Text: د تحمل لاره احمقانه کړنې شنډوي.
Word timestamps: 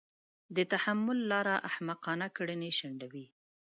د 0.55 0.57
تحمل 0.71 1.19
لاره 1.31 1.55
احمقانه 1.69 2.27
کړنې 2.37 2.71
شنډوي. 2.79 3.25